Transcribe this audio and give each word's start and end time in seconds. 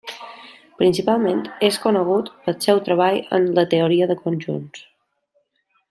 Principalment 0.79 1.43
és 1.67 1.77
conegut 1.83 2.31
pel 2.47 2.57
seu 2.67 2.81
treball 2.89 3.21
en 3.39 3.47
la 3.59 3.67
teoria 3.75 4.09
de 4.13 4.17
conjunts. 4.25 4.87